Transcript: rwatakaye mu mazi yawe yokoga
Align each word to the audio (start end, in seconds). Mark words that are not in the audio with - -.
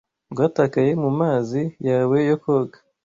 rwatakaye 0.31 0.91
mu 1.03 1.09
mazi 1.19 1.61
yawe 1.87 2.17
yokoga 2.29 2.77